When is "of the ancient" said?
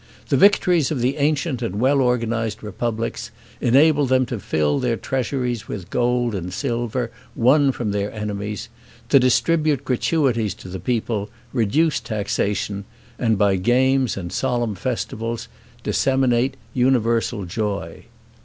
0.89-1.61